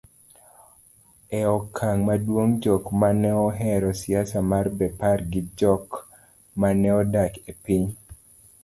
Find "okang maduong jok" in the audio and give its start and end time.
1.57-2.83